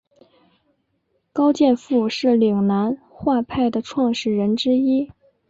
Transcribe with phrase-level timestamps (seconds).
[1.31, 5.11] 高剑父是岭南画派的创始人之一。